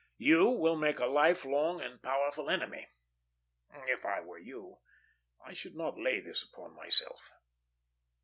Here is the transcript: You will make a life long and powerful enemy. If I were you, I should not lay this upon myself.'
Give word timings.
You 0.17 0.49
will 0.49 0.77
make 0.77 0.97
a 0.97 1.05
life 1.05 1.45
long 1.45 1.79
and 1.79 2.01
powerful 2.01 2.49
enemy. 2.49 2.87
If 3.85 4.03
I 4.03 4.19
were 4.19 4.39
you, 4.39 4.79
I 5.45 5.53
should 5.53 5.75
not 5.75 5.99
lay 5.99 6.19
this 6.19 6.41
upon 6.41 6.75
myself.' 6.75 7.29